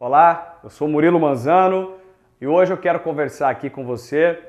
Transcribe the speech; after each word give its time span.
Olá, 0.00 0.60
eu 0.62 0.70
sou 0.70 0.86
Murilo 0.86 1.18
Manzano 1.18 1.94
e 2.40 2.46
hoje 2.46 2.72
eu 2.72 2.78
quero 2.78 3.00
conversar 3.00 3.50
aqui 3.50 3.68
com 3.68 3.84
você 3.84 4.40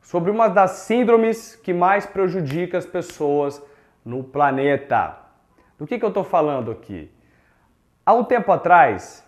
sobre 0.00 0.30
uma 0.30 0.48
das 0.48 0.70
síndromes 0.70 1.54
que 1.56 1.74
mais 1.74 2.06
prejudica 2.06 2.78
as 2.78 2.86
pessoas 2.86 3.62
no 4.02 4.24
planeta. 4.24 5.14
Do 5.78 5.86
que, 5.86 5.98
que 5.98 6.04
eu 6.06 6.08
estou 6.08 6.24
falando 6.24 6.70
aqui? 6.70 7.10
Há 8.06 8.14
um 8.14 8.24
tempo 8.24 8.50
atrás, 8.50 9.22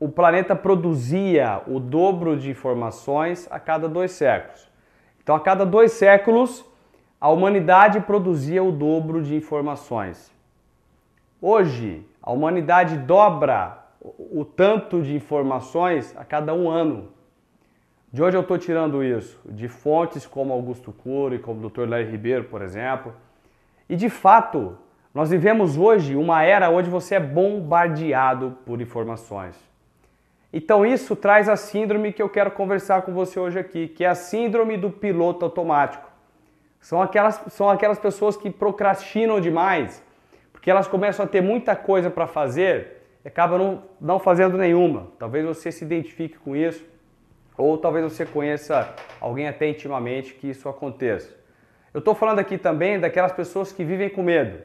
o 0.00 0.08
planeta 0.08 0.56
produzia 0.56 1.60
o 1.66 1.78
dobro 1.78 2.34
de 2.34 2.50
informações 2.50 3.46
a 3.50 3.60
cada 3.60 3.86
dois 3.86 4.12
séculos. 4.12 4.66
Então, 5.22 5.36
a 5.36 5.40
cada 5.40 5.66
dois 5.66 5.92
séculos, 5.92 6.64
a 7.20 7.28
humanidade 7.28 8.00
produzia 8.00 8.64
o 8.64 8.72
dobro 8.72 9.22
de 9.22 9.36
informações. 9.36 10.32
Hoje, 11.42 12.08
a 12.22 12.32
humanidade 12.32 12.96
dobra 12.96 13.83
o 14.04 14.44
tanto 14.44 15.00
de 15.00 15.14
informações 15.14 16.14
a 16.16 16.24
cada 16.24 16.52
um 16.52 16.68
ano. 16.68 17.08
De 18.12 18.22
onde 18.22 18.36
eu 18.36 18.42
estou 18.42 18.58
tirando 18.58 19.02
isso? 19.02 19.40
De 19.46 19.66
fontes 19.66 20.26
como 20.26 20.52
Augusto 20.52 20.92
Cury, 20.92 21.38
como 21.38 21.66
o 21.66 21.70
Dr. 21.70 21.88
Larry 21.88 22.10
Ribeiro, 22.10 22.44
por 22.44 22.60
exemplo. 22.60 23.14
E 23.88 23.96
de 23.96 24.10
fato, 24.10 24.76
nós 25.12 25.30
vivemos 25.30 25.76
hoje 25.76 26.14
uma 26.14 26.42
era 26.42 26.70
onde 26.70 26.90
você 26.90 27.14
é 27.14 27.20
bombardeado 27.20 28.58
por 28.66 28.80
informações. 28.80 29.56
Então 30.52 30.84
isso 30.86 31.16
traz 31.16 31.48
a 31.48 31.56
síndrome 31.56 32.12
que 32.12 32.22
eu 32.22 32.28
quero 32.28 32.50
conversar 32.50 33.02
com 33.02 33.12
você 33.12 33.40
hoje 33.40 33.58
aqui, 33.58 33.88
que 33.88 34.04
é 34.04 34.08
a 34.08 34.14
síndrome 34.14 34.76
do 34.76 34.90
piloto 34.90 35.44
automático. 35.44 36.08
São 36.80 37.00
aquelas, 37.00 37.42
são 37.48 37.68
aquelas 37.70 37.98
pessoas 37.98 38.36
que 38.36 38.50
procrastinam 38.50 39.40
demais, 39.40 40.04
porque 40.52 40.70
elas 40.70 40.86
começam 40.86 41.24
a 41.24 41.28
ter 41.28 41.40
muita 41.40 41.74
coisa 41.74 42.10
para 42.10 42.26
fazer 42.26 43.03
acaba 43.28 43.56
não, 43.56 43.82
não 44.00 44.18
fazendo 44.18 44.58
nenhuma. 44.58 45.08
Talvez 45.18 45.44
você 45.44 45.72
se 45.72 45.84
identifique 45.84 46.36
com 46.38 46.54
isso, 46.54 46.84
ou 47.56 47.78
talvez 47.78 48.04
você 48.04 48.26
conheça 48.26 48.94
alguém 49.20 49.48
até 49.48 49.68
intimamente 49.68 50.34
que 50.34 50.48
isso 50.50 50.68
aconteça. 50.68 51.34
Eu 51.92 52.00
estou 52.00 52.14
falando 52.14 52.40
aqui 52.40 52.58
também 52.58 52.98
daquelas 52.98 53.32
pessoas 53.32 53.72
que 53.72 53.84
vivem 53.84 54.10
com 54.10 54.22
medo. 54.22 54.62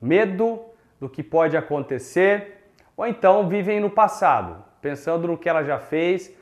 Medo 0.00 0.60
do 1.00 1.08
que 1.08 1.22
pode 1.22 1.56
acontecer, 1.56 2.70
ou 2.96 3.06
então 3.06 3.48
vivem 3.48 3.80
no 3.80 3.90
passado, 3.90 4.62
pensando 4.80 5.26
no 5.26 5.38
que 5.38 5.48
ela 5.48 5.64
já 5.64 5.78
fez 5.78 6.32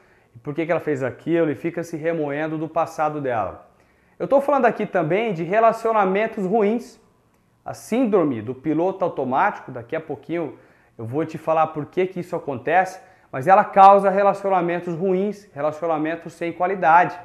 por 0.43 0.55
que, 0.55 0.65
que 0.65 0.73
ela 0.73 0.81
fez 0.81 1.03
aquilo 1.03 1.51
e 1.51 1.55
fica 1.55 1.83
se 1.83 1.97
remoendo 1.97 2.57
do 2.59 2.69
passado 2.69 3.21
dela. 3.21 3.71
Eu 4.19 4.25
estou 4.25 4.41
falando 4.41 4.67
aqui 4.67 4.87
também 4.87 5.33
de 5.33 5.43
relacionamentos 5.43 6.45
ruins, 6.45 7.01
a 7.65 7.75
síndrome 7.75 8.43
do 8.43 8.55
piloto 8.55 9.05
automático, 9.05 9.71
daqui 9.71 9.95
a 9.95 10.01
pouquinho 10.01 10.59
eu 11.03 11.07
vou 11.07 11.27
te 11.27 11.37
falar 11.37 11.67
por 11.67 11.87
que, 11.87 12.07
que 12.07 12.21
isso 12.21 12.37
acontece, 12.37 13.01
mas 13.33 13.49
ela 13.49 13.65
causa 13.65 14.09
relacionamentos 14.09 14.95
ruins, 14.95 15.49
relacionamentos 15.53 16.33
sem 16.33 16.53
qualidade. 16.53 17.19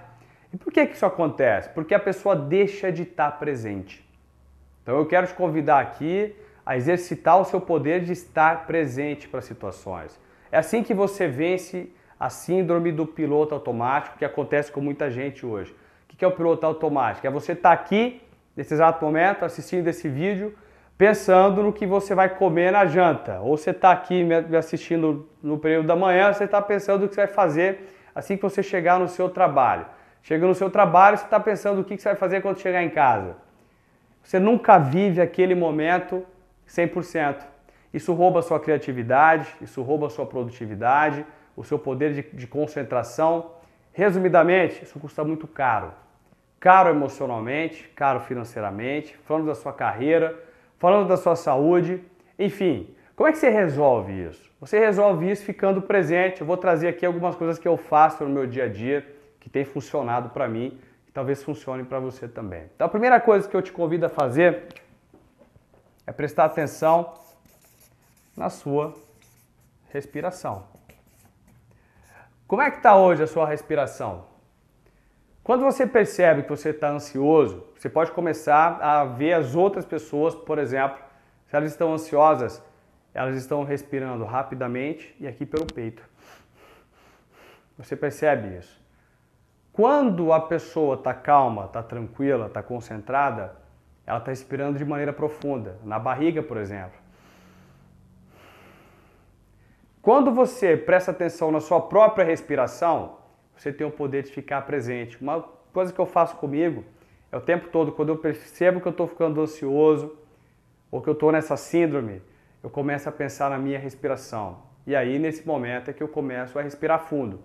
E 0.51 0.57
por 0.57 0.73
que, 0.73 0.87
que 0.87 0.95
isso 0.95 1.05
acontece? 1.05 1.69
Porque 1.69 1.93
a 1.93 1.99
pessoa 1.99 2.35
deixa 2.35 2.91
de 2.91 3.03
estar 3.03 3.37
presente. 3.37 4.03
Então 4.81 4.97
eu 4.97 5.05
quero 5.05 5.27
te 5.27 5.35
convidar 5.35 5.79
aqui 5.79 6.35
a 6.65 6.75
exercitar 6.75 7.39
o 7.39 7.45
seu 7.45 7.61
poder 7.61 8.03
de 8.03 8.13
estar 8.13 8.65
presente 8.65 9.27
para 9.27 9.41
situações. 9.41 10.19
É 10.51 10.57
assim 10.57 10.81
que 10.81 10.95
você 10.95 11.27
vence 11.27 11.93
a 12.19 12.31
síndrome 12.31 12.91
do 12.91 13.05
piloto 13.05 13.53
automático 13.53 14.17
que 14.17 14.25
acontece 14.25 14.71
com 14.71 14.81
muita 14.81 15.11
gente 15.11 15.45
hoje. 15.45 15.71
O 16.11 16.17
que 16.17 16.25
é 16.25 16.27
o 16.27 16.31
piloto 16.31 16.65
automático? 16.65 17.27
É 17.27 17.29
você 17.29 17.51
estar 17.51 17.73
aqui, 17.73 18.23
nesse 18.55 18.73
exato 18.73 19.05
momento, 19.05 19.45
assistindo 19.45 19.87
esse 19.87 20.09
vídeo, 20.09 20.57
pensando 20.97 21.61
no 21.61 21.71
que 21.71 21.85
você 21.85 22.15
vai 22.15 22.29
comer 22.29 22.71
na 22.71 22.85
janta. 22.85 23.39
Ou 23.41 23.55
você 23.55 23.69
está 23.69 23.91
aqui 23.91 24.23
me 24.23 24.57
assistindo 24.57 25.29
no 25.43 25.57
período 25.57 25.87
da 25.87 25.95
manhã, 25.95 26.33
você 26.33 26.45
está 26.45 26.61
pensando 26.61 27.05
o 27.05 27.07
que 27.07 27.15
você 27.15 27.25
vai 27.25 27.33
fazer 27.33 27.93
assim 28.15 28.35
que 28.35 28.41
você 28.41 28.63
chegar 28.63 28.99
no 28.99 29.07
seu 29.07 29.29
trabalho. 29.29 29.85
Chega 30.23 30.45
no 30.47 30.55
seu 30.55 30.69
trabalho, 30.69 31.17
você 31.17 31.23
está 31.23 31.39
pensando 31.39 31.81
o 31.81 31.83
que 31.83 31.97
você 31.97 32.09
vai 32.09 32.15
fazer 32.15 32.41
quando 32.41 32.59
chegar 32.59 32.83
em 32.83 32.89
casa. 32.89 33.37
Você 34.23 34.39
nunca 34.39 34.77
vive 34.79 35.21
aquele 35.21 35.53
momento 35.53 36.25
100%. 36.67 37.45
Isso 37.93 38.11
rouba 38.13 38.39
a 38.39 38.41
sua 38.41 38.59
criatividade, 38.59 39.55
isso 39.61 39.81
rouba 39.81 40.07
a 40.07 40.09
sua 40.09 40.25
produtividade, 40.25 41.25
o 41.55 41.63
seu 41.63 41.79
poder 41.79 42.13
de, 42.13 42.23
de 42.23 42.47
concentração. 42.47 43.51
Resumidamente, 43.93 44.83
isso 44.83 44.99
custa 44.99 45.23
muito 45.23 45.47
caro. 45.47 45.93
Caro 46.59 46.89
emocionalmente, 46.89 47.87
caro 47.95 48.19
financeiramente, 48.19 49.15
falando 49.23 49.45
da 49.45 49.55
sua 49.55 49.71
carreira, 49.71 50.37
falando 50.77 51.07
da 51.07 51.17
sua 51.17 51.35
saúde, 51.35 52.03
enfim. 52.37 52.93
Como 53.15 53.27
é 53.27 53.31
que 53.31 53.37
você 53.37 53.49
resolve 53.49 54.13
isso? 54.27 54.51
Você 54.59 54.79
resolve 54.79 55.29
isso 55.29 55.43
ficando 55.43 55.81
presente. 55.81 56.41
Eu 56.41 56.47
vou 56.47 56.57
trazer 56.57 56.87
aqui 56.87 57.05
algumas 57.05 57.35
coisas 57.35 57.57
que 57.57 57.67
eu 57.67 57.77
faço 57.77 58.23
no 58.23 58.29
meu 58.29 58.45
dia 58.45 58.65
a 58.65 58.67
dia 58.67 59.05
que 59.39 59.49
tem 59.49 59.65
funcionado 59.65 60.29
para 60.29 60.47
mim 60.47 60.79
e 61.07 61.11
talvez 61.11 61.41
funcione 61.41 61.83
para 61.83 61.99
você 61.99 62.27
também. 62.27 62.63
Então, 62.75 62.85
a 62.85 62.89
primeira 62.89 63.19
coisa 63.19 63.47
que 63.47 63.55
eu 63.55 63.61
te 63.61 63.71
convido 63.71 64.05
a 64.05 64.09
fazer 64.09 64.67
é 66.05 66.11
prestar 66.11 66.45
atenção 66.45 67.13
na 68.35 68.49
sua 68.49 68.93
respiração. 69.89 70.65
Como 72.47 72.61
é 72.61 72.69
que 72.69 72.77
está 72.77 72.95
hoje 72.95 73.23
a 73.23 73.27
sua 73.27 73.47
respiração? 73.47 74.25
Quando 75.47 75.63
você 75.63 75.87
percebe 75.87 76.43
que 76.43 76.49
você 76.49 76.71
está 76.71 76.89
ansioso, 76.89 77.63
você 77.73 77.87
pode 77.87 78.11
começar 78.11 78.81
a 78.81 79.05
ver 79.05 79.31
as 79.31 79.55
outras 79.55 79.85
pessoas, 79.85 80.35
por 80.35 80.59
exemplo, 80.59 81.01
se 81.45 81.55
elas 81.55 81.71
estão 81.71 81.93
ansiosas, 81.93 82.61
elas 83.13 83.37
estão 83.37 83.63
respirando 83.63 84.25
rapidamente 84.25 85.15
e 85.17 85.25
aqui 85.25 85.45
pelo 85.45 85.65
peito. 85.65 86.03
Você 87.77 87.95
percebe 87.95 88.57
isso? 88.57 88.77
Quando 89.71 90.33
a 90.33 90.41
pessoa 90.41 90.95
está 90.95 91.13
calma, 91.13 91.63
está 91.67 91.81
tranquila, 91.81 92.47
está 92.47 92.61
concentrada, 92.61 93.55
ela 94.05 94.17
está 94.17 94.31
respirando 94.31 94.77
de 94.77 94.83
maneira 94.83 95.13
profunda, 95.13 95.77
na 95.81 95.97
barriga, 95.97 96.43
por 96.43 96.57
exemplo. 96.57 96.99
Quando 100.01 100.29
você 100.29 100.75
presta 100.75 101.11
atenção 101.11 101.53
na 101.53 101.61
sua 101.61 101.79
própria 101.79 102.25
respiração, 102.25 103.26
você 103.57 103.73
tem 103.73 103.85
o 103.85 103.91
poder 103.91 104.23
de 104.23 104.31
ficar 104.31 104.61
presente. 104.61 105.19
Uma 105.21 105.41
coisa 105.73 105.91
que 105.91 105.99
eu 105.99 106.05
faço 106.05 106.35
comigo 106.37 106.83
é 107.31 107.37
o 107.37 107.41
tempo 107.41 107.67
todo, 107.69 107.91
quando 107.91 108.09
eu 108.09 108.17
percebo 108.17 108.79
que 108.79 108.87
eu 108.87 108.91
estou 108.91 109.07
ficando 109.07 109.41
ansioso 109.41 110.17
ou 110.89 111.01
que 111.01 111.09
eu 111.09 111.13
estou 111.13 111.31
nessa 111.31 111.57
síndrome, 111.57 112.21
eu 112.63 112.69
começo 112.69 113.09
a 113.09 113.11
pensar 113.11 113.49
na 113.49 113.57
minha 113.57 113.77
respiração. 113.77 114.59
E 114.85 114.95
aí, 114.95 115.19
nesse 115.19 115.45
momento, 115.45 115.89
é 115.89 115.93
que 115.93 116.01
eu 116.01 116.07
começo 116.07 116.57
a 116.57 116.61
respirar 116.61 116.99
fundo. 117.01 117.41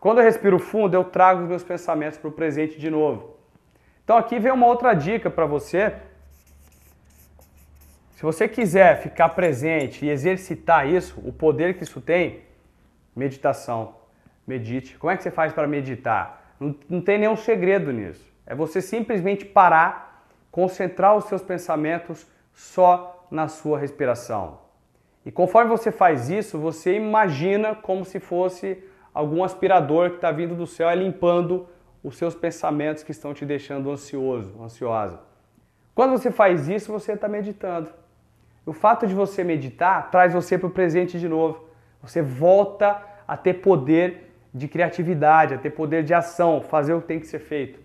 Quando 0.00 0.18
eu 0.18 0.24
respiro 0.24 0.58
fundo, 0.58 0.94
eu 0.94 1.02
trago 1.02 1.42
os 1.42 1.48
meus 1.48 1.64
pensamentos 1.64 2.18
para 2.18 2.28
o 2.28 2.32
presente 2.32 2.78
de 2.78 2.90
novo. 2.90 3.36
Então, 4.04 4.16
aqui 4.16 4.38
vem 4.38 4.52
uma 4.52 4.66
outra 4.66 4.94
dica 4.94 5.30
para 5.30 5.46
você. 5.46 5.94
Se 8.12 8.22
você 8.22 8.46
quiser 8.46 9.02
ficar 9.02 9.30
presente 9.30 10.04
e 10.04 10.10
exercitar 10.10 10.88
isso, 10.88 11.20
o 11.24 11.32
poder 11.32 11.76
que 11.76 11.82
isso 11.82 12.00
tem, 12.00 12.42
meditação. 13.14 13.96
Medite. 14.46 14.98
Como 14.98 15.10
é 15.10 15.16
que 15.16 15.22
você 15.22 15.30
faz 15.30 15.52
para 15.52 15.66
meditar? 15.66 16.54
Não, 16.60 16.74
não 16.88 17.00
tem 17.00 17.18
nenhum 17.18 17.36
segredo 17.36 17.92
nisso. 17.92 18.32
É 18.46 18.54
você 18.54 18.80
simplesmente 18.80 19.44
parar, 19.44 20.26
concentrar 20.50 21.16
os 21.16 21.24
seus 21.24 21.42
pensamentos 21.42 22.26
só 22.52 23.26
na 23.30 23.48
sua 23.48 23.78
respiração. 23.78 24.60
E 25.24 25.32
conforme 25.32 25.70
você 25.70 25.90
faz 25.90 26.28
isso, 26.28 26.58
você 26.58 26.94
imagina 26.96 27.74
como 27.74 28.04
se 28.04 28.20
fosse 28.20 28.84
algum 29.12 29.42
aspirador 29.42 30.10
que 30.10 30.16
está 30.16 30.30
vindo 30.30 30.54
do 30.54 30.66
céu 30.66 30.90
e 30.90 30.96
limpando 30.96 31.66
os 32.02 32.18
seus 32.18 32.34
pensamentos 32.34 33.02
que 33.02 33.12
estão 33.12 33.32
te 33.32 33.46
deixando 33.46 33.90
ansioso, 33.90 34.62
ansiosa. 34.62 35.20
Quando 35.94 36.10
você 36.10 36.30
faz 36.30 36.68
isso, 36.68 36.92
você 36.92 37.12
está 37.12 37.26
meditando. 37.26 37.88
O 38.66 38.72
fato 38.72 39.06
de 39.06 39.14
você 39.14 39.42
meditar 39.42 40.10
traz 40.10 40.34
você 40.34 40.58
para 40.58 40.66
o 40.66 40.70
presente 40.70 41.18
de 41.18 41.28
novo. 41.28 41.64
Você 42.04 42.20
volta 42.22 43.02
a 43.26 43.36
ter 43.36 43.54
poder 43.54 44.30
de 44.52 44.68
criatividade, 44.68 45.54
a 45.54 45.58
ter 45.58 45.70
poder 45.70 46.04
de 46.04 46.14
ação, 46.14 46.60
fazer 46.60 46.92
o 46.92 47.00
que 47.00 47.08
tem 47.08 47.18
que 47.18 47.26
ser 47.26 47.40
feito. 47.40 47.80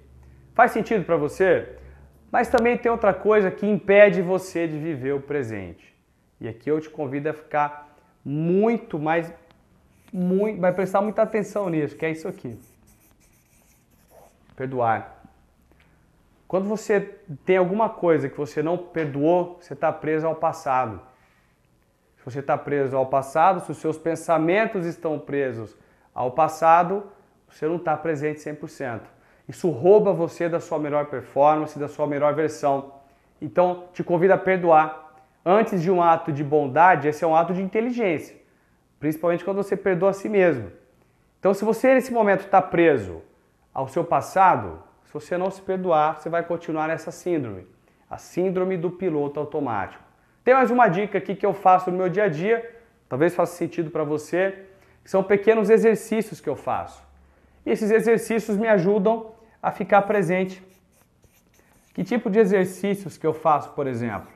Faz 0.53 0.71
sentido 0.71 1.05
para 1.05 1.15
você? 1.15 1.77
Mas 2.31 2.49
também 2.49 2.77
tem 2.77 2.91
outra 2.91 3.13
coisa 3.13 3.49
que 3.49 3.65
impede 3.65 4.21
você 4.21 4.67
de 4.67 4.77
viver 4.77 5.13
o 5.13 5.21
presente. 5.21 5.95
E 6.39 6.47
aqui 6.47 6.69
eu 6.69 6.79
te 6.79 6.89
convido 6.89 7.29
a 7.29 7.33
ficar 7.33 7.95
muito 8.23 8.99
mais, 8.99 9.33
muito, 10.13 10.59
vai 10.59 10.73
prestar 10.73 11.01
muita 11.01 11.21
atenção 11.21 11.69
nisso, 11.69 11.95
que 11.95 12.05
é 12.05 12.11
isso 12.11 12.27
aqui. 12.27 12.59
Perdoar. 14.55 15.23
Quando 16.47 16.67
você 16.67 16.99
tem 17.45 17.57
alguma 17.57 17.89
coisa 17.89 18.27
que 18.27 18.37
você 18.37 18.61
não 18.61 18.77
perdoou, 18.77 19.59
você 19.61 19.73
está 19.73 19.91
preso 19.91 20.27
ao 20.27 20.35
passado. 20.35 20.99
Você 22.29 22.41
está 22.41 22.55
preso 22.55 22.95
ao 22.95 23.07
passado, 23.07 23.59
se 23.61 23.71
os 23.71 23.77
seus 23.77 23.97
pensamentos 23.97 24.85
estão 24.85 25.17
presos 25.17 25.75
ao 26.13 26.29
passado, 26.31 27.11
você 27.49 27.67
não 27.67 27.77
está 27.77 27.97
presente 27.97 28.39
100%. 28.39 29.01
Isso 29.47 29.67
rouba 29.71 30.13
você 30.13 30.47
da 30.47 30.59
sua 30.59 30.77
melhor 30.77 31.07
performance, 31.07 31.79
da 31.79 31.87
sua 31.87 32.05
melhor 32.05 32.35
versão. 32.35 32.93
Então, 33.41 33.85
te 33.93 34.03
convido 34.03 34.33
a 34.33 34.37
perdoar. 34.37 35.15
Antes 35.43 35.81
de 35.81 35.89
um 35.89 36.03
ato 36.03 36.31
de 36.31 36.43
bondade, 36.43 37.07
esse 37.07 37.23
é 37.23 37.27
um 37.27 37.35
ato 37.35 37.51
de 37.51 37.63
inteligência, 37.63 38.35
principalmente 38.99 39.43
quando 39.43 39.57
você 39.57 39.75
perdoa 39.75 40.11
a 40.11 40.13
si 40.13 40.29
mesmo. 40.29 40.71
Então, 41.39 41.51
se 41.51 41.65
você 41.65 41.95
nesse 41.95 42.13
momento 42.13 42.41
está 42.41 42.61
preso 42.61 43.23
ao 43.73 43.87
seu 43.87 44.03
passado, 44.03 44.83
se 45.03 45.11
você 45.11 45.35
não 45.35 45.49
se 45.49 45.61
perdoar, 45.63 46.19
você 46.19 46.29
vai 46.29 46.43
continuar 46.43 46.87
nessa 46.87 47.09
síndrome, 47.09 47.65
a 48.07 48.19
síndrome 48.19 48.77
do 48.77 48.91
piloto 48.91 49.39
automático. 49.39 50.08
Tem 50.49 50.55
mais 50.55 50.71
uma 50.71 50.87
dica 50.87 51.19
aqui 51.19 51.35
que 51.35 51.45
eu 51.45 51.53
faço 51.53 51.91
no 51.91 51.97
meu 51.97 52.09
dia 52.09 52.23
a 52.23 52.27
dia, 52.27 52.67
talvez 53.07 53.35
faça 53.35 53.55
sentido 53.55 53.91
para 53.91 54.03
você, 54.03 54.65
que 55.03 55.11
são 55.11 55.23
pequenos 55.23 55.69
exercícios 55.69 56.41
que 56.41 56.49
eu 56.49 56.55
faço. 56.55 57.03
E 57.63 57.69
esses 57.69 57.91
exercícios 57.91 58.57
me 58.57 58.67
ajudam 58.67 59.31
a 59.61 59.71
ficar 59.71 60.01
presente. 60.01 60.59
Que 61.93 62.03
tipo 62.03 62.31
de 62.31 62.39
exercícios 62.39 63.15
que 63.15 63.27
eu 63.27 63.31
faço, 63.31 63.73
por 63.73 63.85
exemplo? 63.85 64.27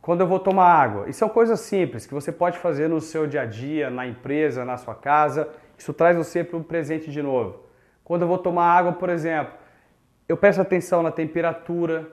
Quando 0.00 0.20
eu 0.20 0.28
vou 0.28 0.38
tomar 0.38 0.72
água. 0.80 1.08
E 1.08 1.12
são 1.12 1.28
coisas 1.28 1.58
simples 1.58 2.06
que 2.06 2.14
você 2.14 2.30
pode 2.30 2.56
fazer 2.56 2.88
no 2.88 3.00
seu 3.00 3.26
dia 3.26 3.42
a 3.42 3.46
dia, 3.46 3.90
na 3.90 4.06
empresa, 4.06 4.64
na 4.64 4.76
sua 4.76 4.94
casa. 4.94 5.48
Isso 5.76 5.92
traz 5.92 6.16
você 6.16 6.44
para 6.44 6.56
o 6.56 6.62
presente 6.62 7.10
de 7.10 7.20
novo. 7.20 7.64
Quando 8.04 8.22
eu 8.22 8.28
vou 8.28 8.38
tomar 8.38 8.66
água, 8.66 8.92
por 8.92 9.08
exemplo, 9.10 9.54
eu 10.28 10.36
presto 10.36 10.62
atenção 10.62 11.02
na 11.02 11.10
temperatura 11.10 12.06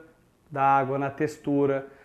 da 0.50 0.64
água, 0.64 0.98
na 0.98 1.10
textura. 1.10 1.96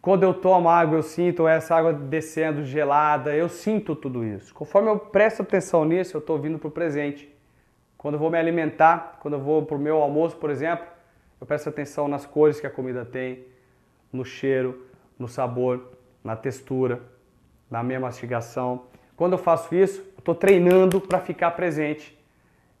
Quando 0.00 0.22
eu 0.22 0.32
tomo 0.32 0.68
água, 0.68 0.98
eu 0.98 1.02
sinto 1.02 1.48
essa 1.48 1.74
água 1.74 1.92
descendo 1.92 2.64
gelada, 2.64 3.34
eu 3.34 3.48
sinto 3.48 3.96
tudo 3.96 4.24
isso. 4.24 4.54
Conforme 4.54 4.88
eu 4.88 4.98
presto 4.98 5.42
atenção 5.42 5.84
nisso, 5.84 6.16
eu 6.16 6.20
estou 6.20 6.38
vindo 6.38 6.58
para 6.58 6.68
o 6.68 6.70
presente. 6.70 7.28
Quando 7.96 8.14
eu 8.14 8.20
vou 8.20 8.30
me 8.30 8.38
alimentar, 8.38 9.18
quando 9.20 9.34
eu 9.34 9.40
vou 9.40 9.66
para 9.66 9.76
o 9.76 9.80
meu 9.80 10.00
almoço, 10.00 10.36
por 10.36 10.50
exemplo, 10.50 10.86
eu 11.40 11.46
presto 11.46 11.68
atenção 11.68 12.06
nas 12.06 12.24
cores 12.24 12.60
que 12.60 12.66
a 12.66 12.70
comida 12.70 13.04
tem, 13.04 13.44
no 14.12 14.24
cheiro, 14.24 14.86
no 15.18 15.26
sabor, 15.26 15.92
na 16.22 16.36
textura, 16.36 17.00
na 17.68 17.82
minha 17.82 17.98
mastigação. 17.98 18.84
Quando 19.16 19.32
eu 19.32 19.38
faço 19.38 19.74
isso, 19.74 20.00
eu 20.00 20.20
estou 20.20 20.34
treinando 20.34 21.00
para 21.00 21.18
ficar 21.18 21.50
presente. 21.50 22.16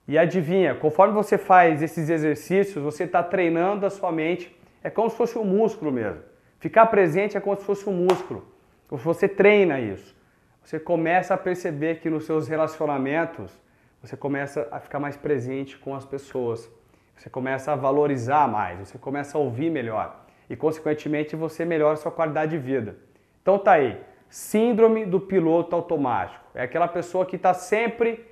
E 0.06 0.16
adivinha, 0.16 0.74
conforme 0.74 1.12
você 1.12 1.36
faz 1.36 1.82
esses 1.82 2.08
exercícios, 2.08 2.82
você 2.82 3.04
está 3.04 3.22
treinando 3.22 3.84
a 3.84 3.90
sua 3.90 4.12
mente. 4.12 4.56
É 4.82 4.88
como 4.88 5.10
se 5.10 5.16
fosse 5.16 5.36
um 5.36 5.44
músculo 5.44 5.90
mesmo. 5.90 6.22
Ficar 6.58 6.86
presente 6.86 7.36
é 7.36 7.40
como 7.40 7.56
se 7.56 7.64
fosse 7.64 7.88
um 7.88 7.92
músculo. 7.92 8.46
Você 8.90 9.28
treina 9.28 9.80
isso. 9.80 10.16
Você 10.62 10.78
começa 10.78 11.34
a 11.34 11.38
perceber 11.38 12.00
que 12.00 12.10
nos 12.10 12.26
seus 12.26 12.48
relacionamentos 12.48 13.58
você 14.02 14.16
começa 14.16 14.68
a 14.70 14.78
ficar 14.80 14.98
mais 14.98 15.16
presente 15.16 15.78
com 15.78 15.94
as 15.94 16.04
pessoas. 16.04 16.70
Você 17.16 17.28
começa 17.28 17.72
a 17.72 17.76
valorizar 17.76 18.46
mais, 18.48 18.78
você 18.78 18.98
começa 18.98 19.36
a 19.36 19.40
ouvir 19.40 19.70
melhor 19.70 20.24
e 20.48 20.56
consequentemente 20.56 21.34
você 21.34 21.64
melhora 21.64 21.96
sua 21.96 22.12
qualidade 22.12 22.52
de 22.52 22.58
vida. 22.58 22.96
Então 23.42 23.58
tá 23.58 23.72
aí, 23.72 24.00
síndrome 24.28 25.04
do 25.04 25.20
piloto 25.20 25.74
automático. 25.74 26.44
É 26.54 26.62
aquela 26.62 26.86
pessoa 26.86 27.26
que 27.26 27.36
está 27.36 27.54
sempre 27.54 28.26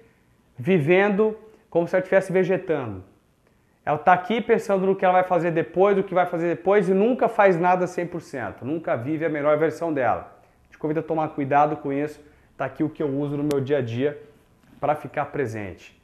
vivendo 0.56 1.36
como 1.68 1.86
se 1.86 1.96
ela 1.96 2.02
estivesse 2.02 2.32
vegetando. 2.32 3.04
Ela 3.86 3.98
está 3.98 4.12
aqui 4.12 4.40
pensando 4.40 4.84
no 4.84 4.96
que 4.96 5.04
ela 5.04 5.14
vai 5.14 5.22
fazer 5.22 5.52
depois, 5.52 5.94
do 5.94 6.02
que 6.02 6.12
vai 6.12 6.26
fazer 6.26 6.48
depois 6.48 6.88
e 6.88 6.92
nunca 6.92 7.28
faz 7.28 7.56
nada 7.56 7.84
100%, 7.84 8.62
nunca 8.62 8.96
vive 8.96 9.24
a 9.24 9.28
melhor 9.28 9.56
versão 9.56 9.92
dela. 9.92 10.36
Te 10.68 10.76
convido 10.76 10.98
a 10.98 11.02
tomar 11.04 11.28
cuidado 11.28 11.76
com 11.76 11.92
isso. 11.92 12.20
Está 12.50 12.64
aqui 12.64 12.82
o 12.82 12.90
que 12.90 13.00
eu 13.00 13.08
uso 13.08 13.36
no 13.36 13.44
meu 13.44 13.60
dia 13.60 13.78
a 13.78 13.80
dia 13.80 14.20
para 14.80 14.96
ficar 14.96 15.26
presente. 15.26 15.96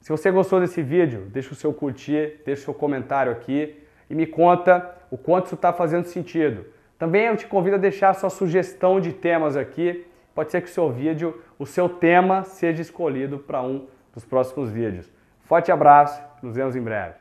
Se 0.00 0.10
você 0.10 0.30
gostou 0.30 0.60
desse 0.60 0.82
vídeo, 0.82 1.28
deixa 1.32 1.52
o 1.52 1.54
seu 1.54 1.72
curtir, 1.72 2.42
deixa 2.44 2.60
o 2.60 2.64
seu 2.66 2.74
comentário 2.74 3.32
aqui 3.32 3.82
e 4.10 4.14
me 4.14 4.26
conta 4.26 4.94
o 5.10 5.16
quanto 5.16 5.46
isso 5.46 5.54
está 5.54 5.72
fazendo 5.72 6.04
sentido. 6.04 6.66
Também 6.98 7.24
eu 7.24 7.36
te 7.38 7.46
convido 7.46 7.76
a 7.76 7.78
deixar 7.78 8.10
a 8.10 8.14
sua 8.14 8.28
sugestão 8.28 9.00
de 9.00 9.14
temas 9.14 9.56
aqui. 9.56 10.06
Pode 10.34 10.50
ser 10.50 10.60
que 10.60 10.68
o 10.68 10.72
seu 10.72 10.90
vídeo, 10.92 11.42
o 11.58 11.64
seu 11.64 11.88
tema, 11.88 12.44
seja 12.44 12.82
escolhido 12.82 13.38
para 13.38 13.62
um 13.62 13.86
dos 14.12 14.26
próximos 14.26 14.70
vídeos. 14.70 15.10
Forte 15.44 15.72
abraço, 15.72 16.22
nos 16.42 16.54
vemos 16.54 16.76
em 16.76 16.82
breve. 16.82 17.19